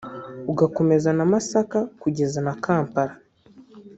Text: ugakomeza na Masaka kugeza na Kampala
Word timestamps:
ugakomeza 0.51 1.09
na 1.17 1.25
Masaka 1.31 1.79
kugeza 2.01 2.39
na 2.47 2.53
Kampala 2.63 3.13